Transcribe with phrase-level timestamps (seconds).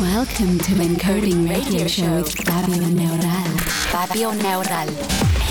[0.00, 3.58] Welcome to Encoding Radio Show with Fabio Neural.
[3.88, 5.45] Fabio Neural.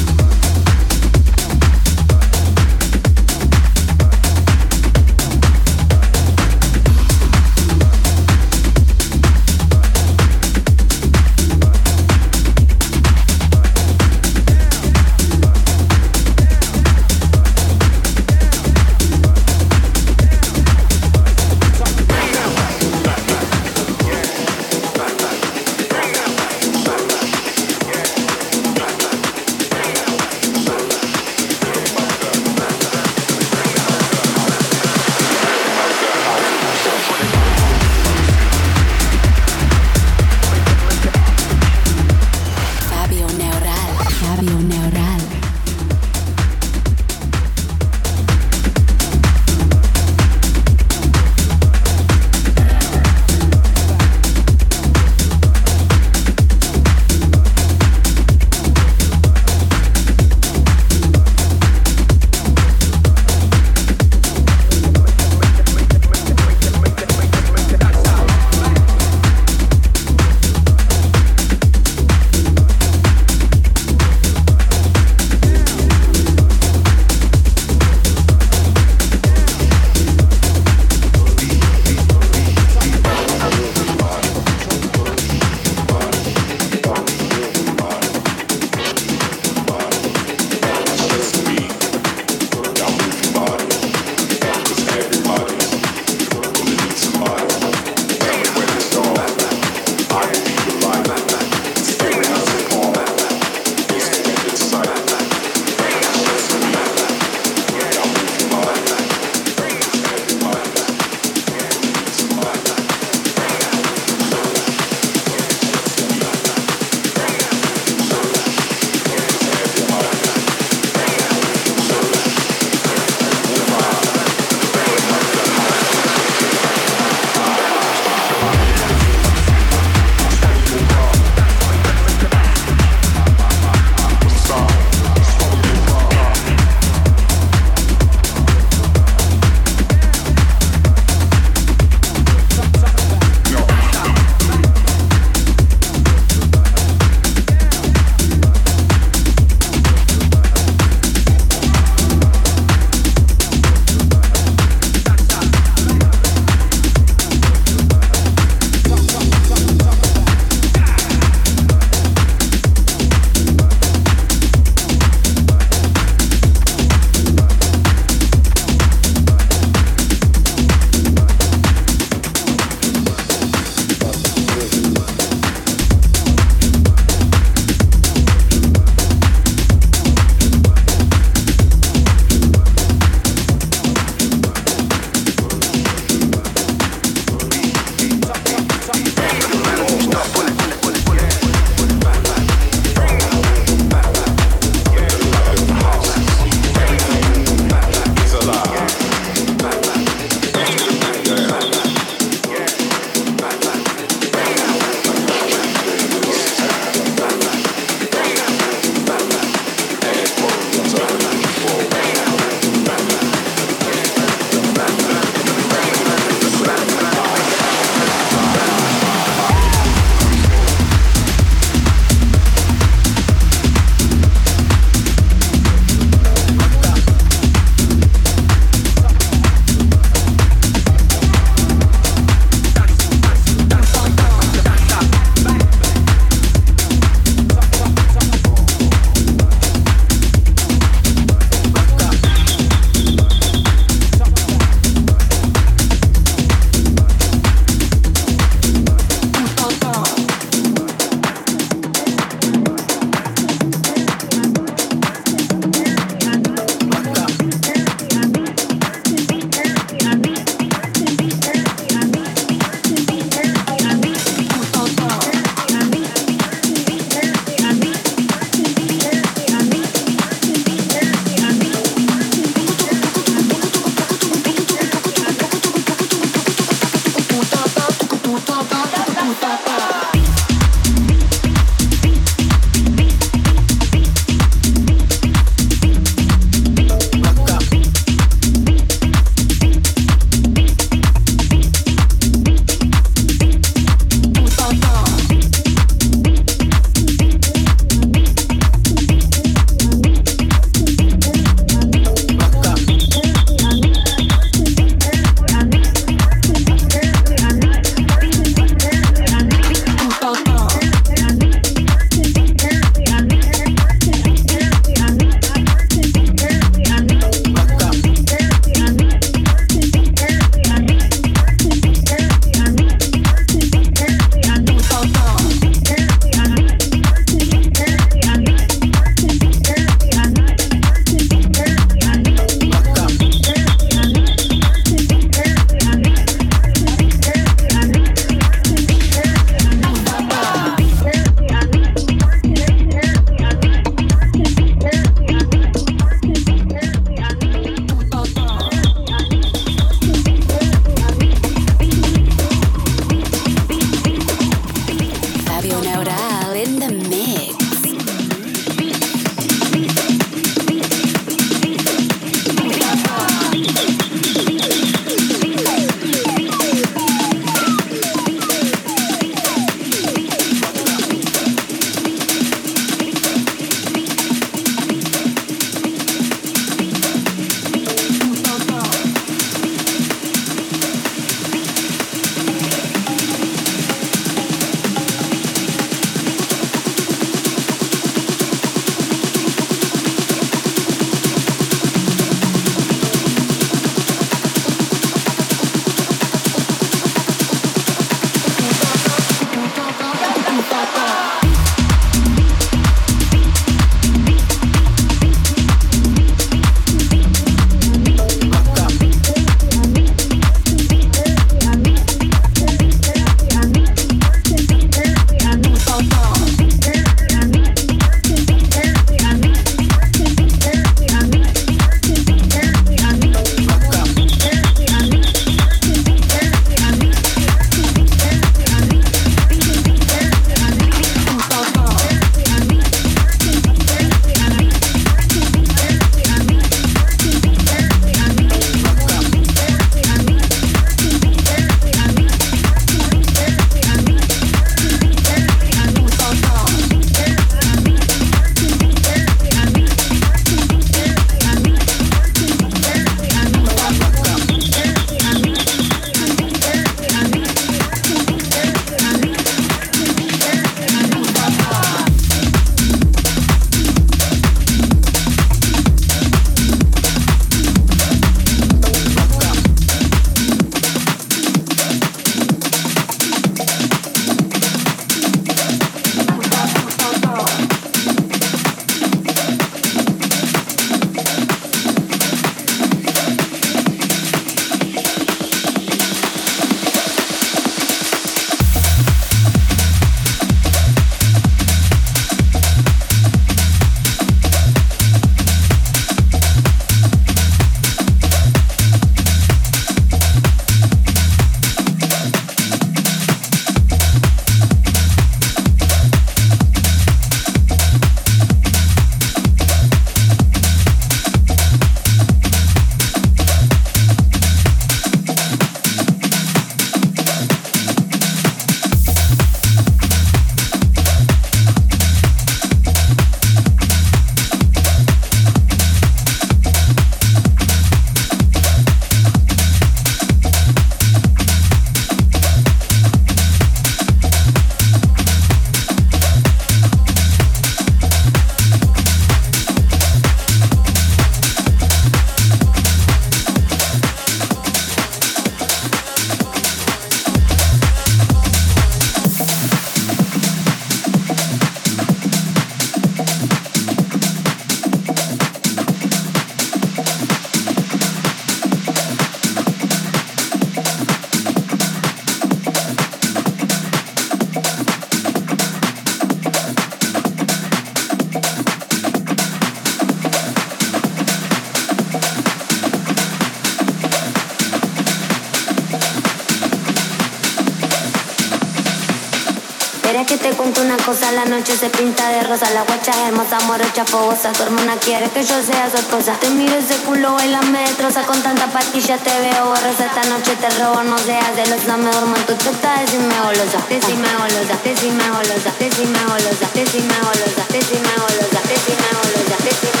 [580.11, 581.31] ¿Quieres que te cuente una cosa?
[581.31, 584.51] La noche se pinta de rosa, la guacha es hermosa, morocha, fogosa.
[584.51, 586.33] Tu hermana quiere que yo sea su esposa.
[586.33, 588.23] Te miro ese culo, baila, me destroza.
[588.23, 590.07] Con tanta pastilla te veo borrosa.
[590.07, 591.95] Esta noche te robo, no seas de celosa.
[591.95, 593.79] Me duermo en tu teta, decime golosa.
[593.87, 600.00] Decime golosa, decime golosa, decime golosa, decime golosa, decime golosa, decime golosa, decime golosa,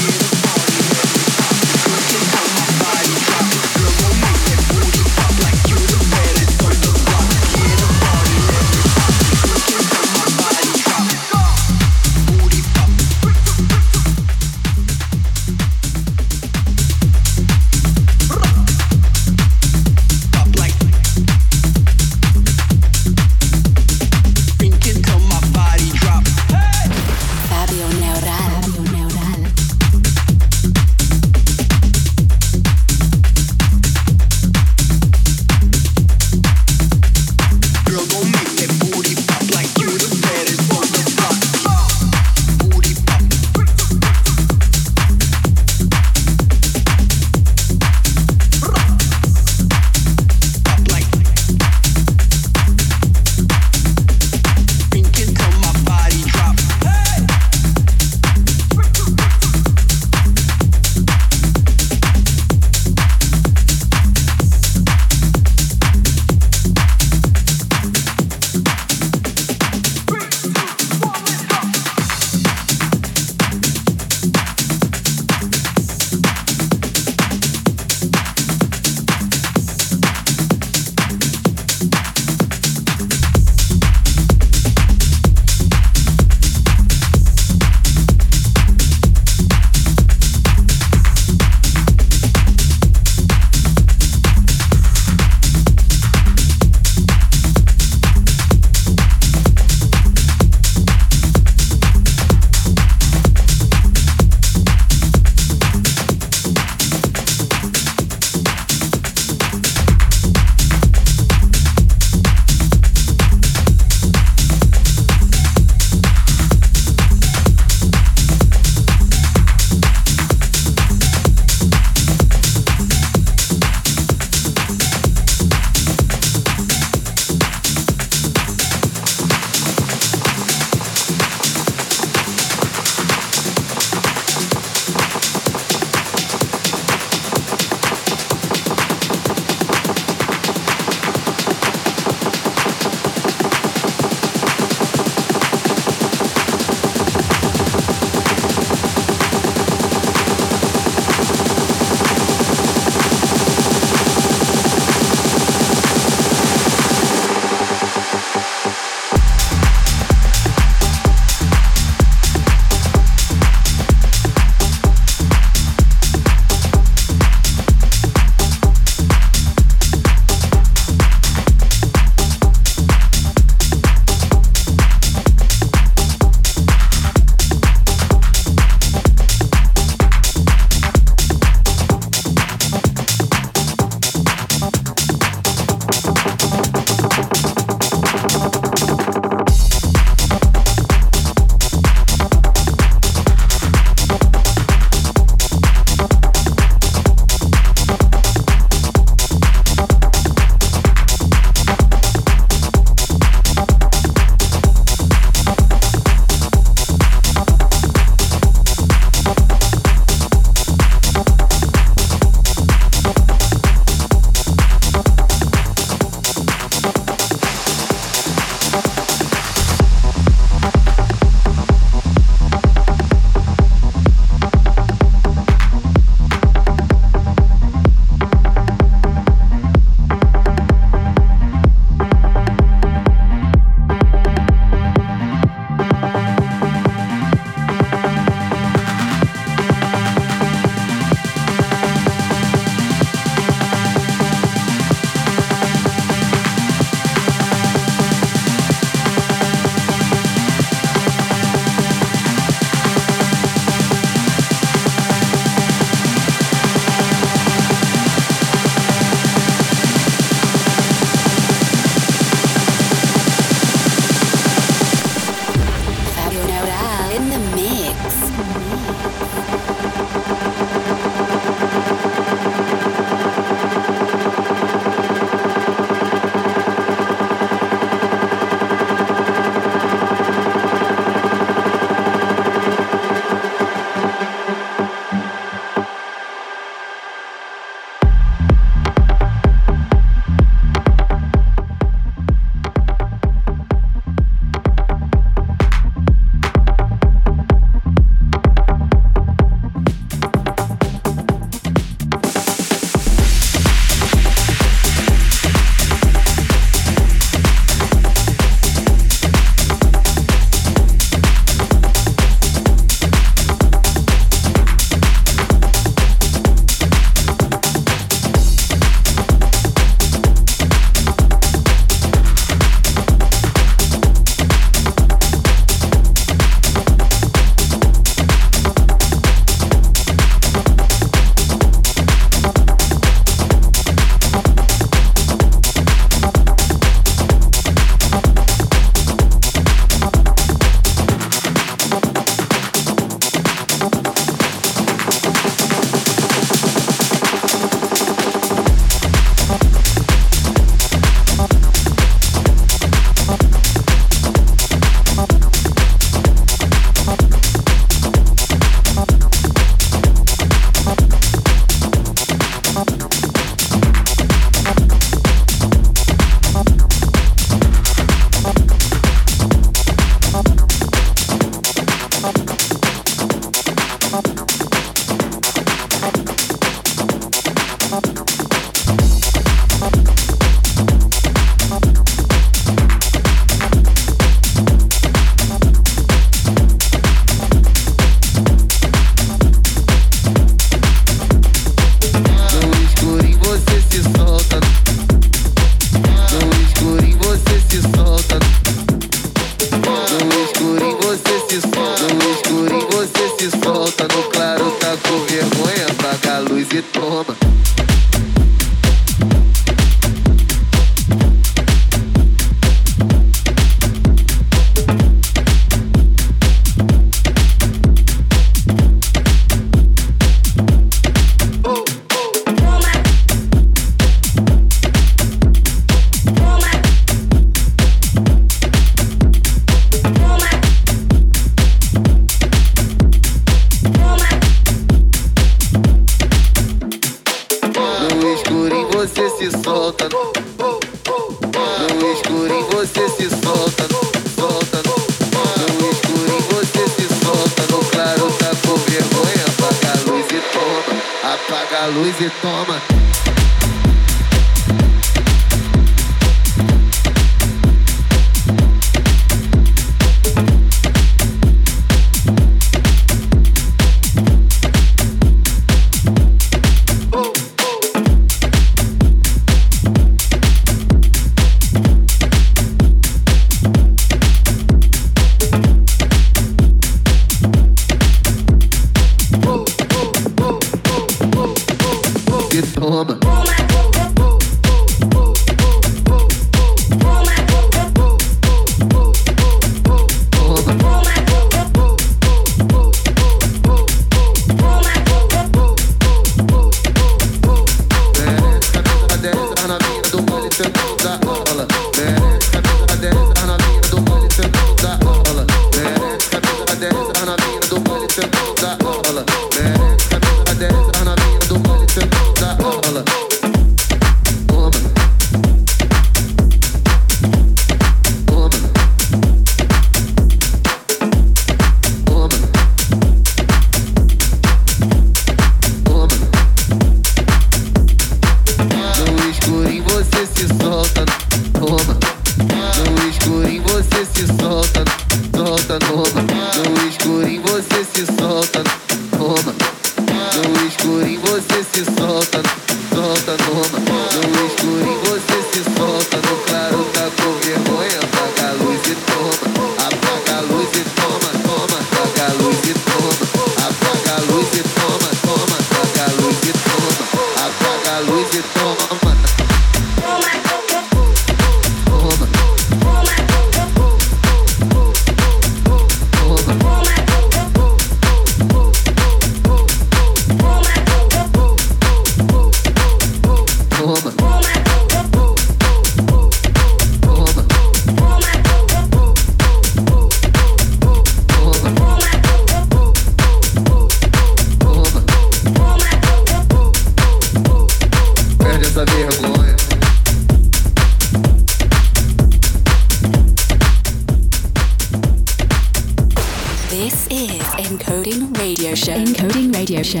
[599.94, 600.00] Show.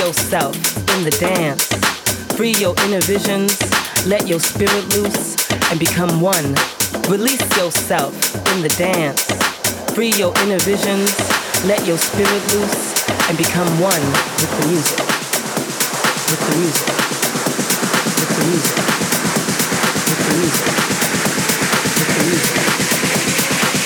[0.00, 0.56] yourself
[0.96, 1.64] in the dance.
[2.36, 3.60] Free your inner visions,
[4.04, 6.56] let your spirit loose, and become one.
[7.08, 8.12] Release yourself
[8.52, 9.22] in the dance.
[9.94, 11.41] Free your inner visions.
[11.64, 14.98] Let your spirit loose and become one with the music.
[14.98, 16.88] With the music.
[18.18, 18.76] With the music.
[20.08, 20.66] With the music.
[21.98, 22.58] With the music.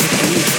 [0.00, 0.56] With the music.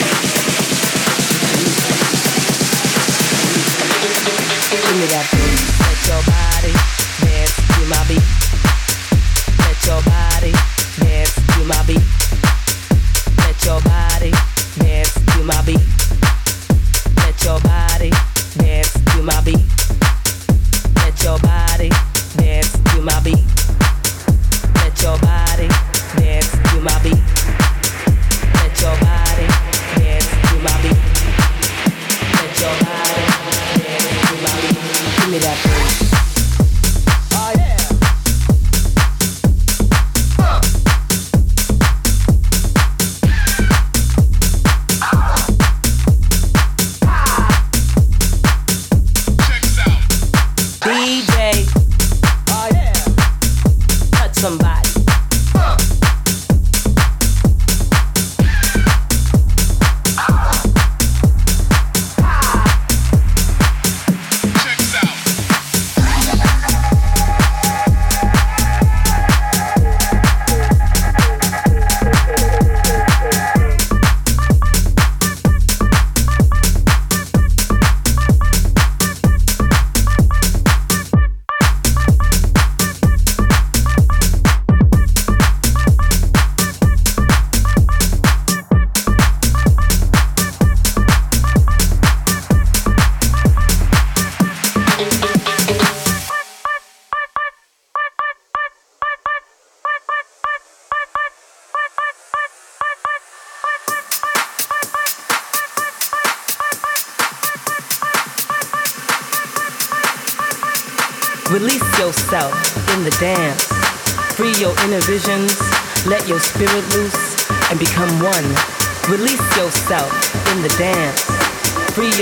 [4.70, 5.57] Give me that.
[55.58, 55.97] up.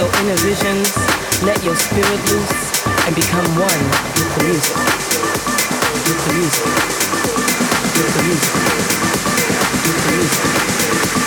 [0.05, 0.95] your inner visions,
[1.41, 3.81] let your spirit loose, and become one
[4.13, 4.75] with the music.
[6.05, 6.65] With the music.
[7.95, 8.53] With the music.
[9.85, 11.24] With the music.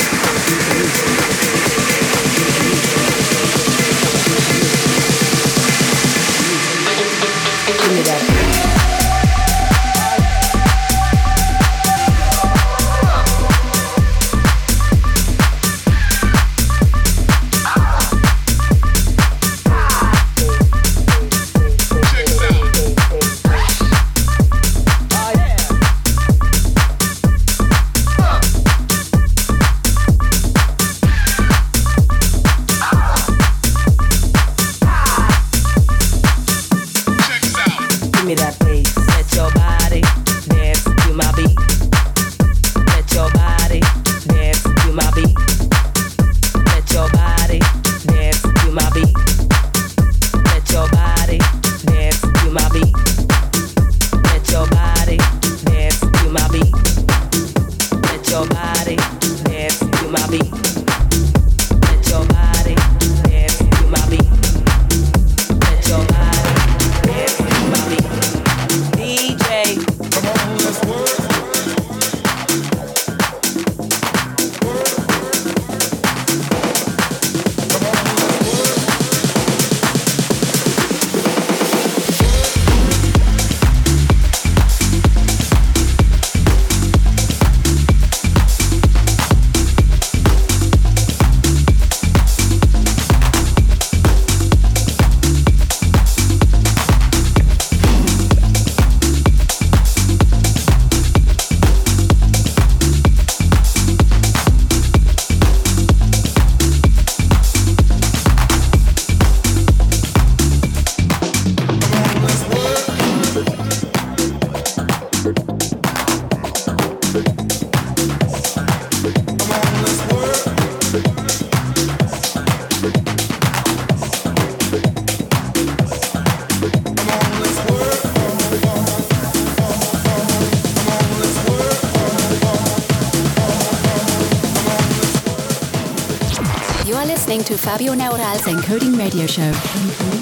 [137.89, 140.18] Lionel Ralph's Encoding Radio Show.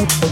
[0.00, 0.29] Thank you.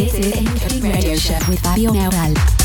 [0.00, 2.59] This is Encoding Radio Show with Fabio Neural.